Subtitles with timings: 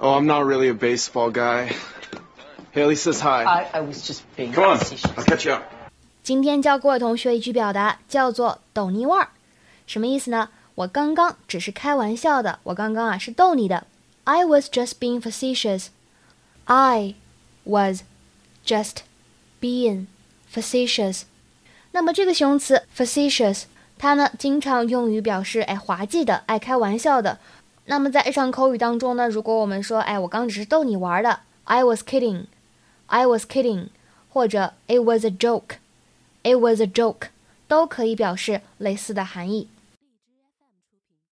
[0.00, 1.74] Oh, I'm not really a baseball guy.
[2.72, 3.44] Haley says hi.
[3.44, 5.10] I, I was just being Come on, facetious.
[5.16, 5.62] I'll catch you up.
[6.22, 9.28] 今天教各位同学一句表达，叫做“逗你玩儿”，
[9.86, 10.50] 什么意思呢？
[10.74, 13.86] 我刚刚只是开玩笑的，我刚刚啊是逗你的。
[14.24, 15.86] I was just being facetious.
[16.64, 17.14] I
[17.64, 18.02] was
[18.66, 18.96] just
[19.60, 20.06] being
[20.52, 21.22] facetious.
[21.92, 23.62] 那么这个形容词 facetious，
[23.96, 27.38] 它呢经常用于表示哎滑稽的、爱开玩笑的。
[27.91, 32.45] 那么在日常口语当中呢，如果我们说哎我刚只是逗你玩的，I was kidding,
[33.07, 33.87] I was kidding，
[34.29, 35.75] 或者 It was a joke。
[36.41, 37.27] It was a joke，
[37.67, 39.67] 都可以表示类似的含义。